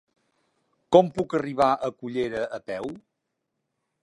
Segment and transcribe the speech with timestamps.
[0.97, 2.91] Com puc arribar a Cullera a peu?